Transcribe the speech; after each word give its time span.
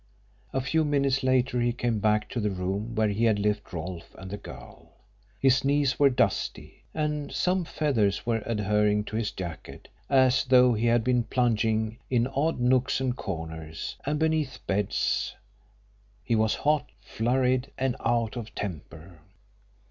A 0.51 0.61
few 0.61 0.83
minutes 0.83 1.21
later 1.21 1.61
he 1.61 1.71
came 1.71 1.99
back 1.99 2.27
to 2.29 2.39
the 2.39 2.49
room 2.49 2.95
where 2.95 3.09
he 3.09 3.25
had 3.25 3.37
left 3.37 3.71
Rolfe 3.71 4.15
and 4.15 4.31
the 4.31 4.37
girl. 4.37 4.93
His 5.39 5.63
knees 5.63 5.99
were 5.99 6.09
dusty, 6.09 6.85
and 6.91 7.31
some 7.31 7.65
feathers 7.65 8.25
were 8.25 8.41
adhering 8.47 9.03
to 9.03 9.15
his 9.15 9.29
jacket, 9.29 9.89
as 10.09 10.43
though 10.45 10.73
he 10.73 10.87
had 10.87 11.03
been 11.03 11.25
plunging 11.25 11.99
in 12.09 12.25
odd 12.25 12.59
nooks 12.59 12.99
and 12.99 13.15
corners, 13.15 13.95
and 14.03 14.17
beneath 14.17 14.65
beds. 14.65 15.35
He 16.23 16.33
was 16.35 16.55
hot, 16.55 16.89
flurried, 17.01 17.69
and 17.77 17.95
out 17.99 18.35
of 18.35 18.55
temper. 18.55 19.19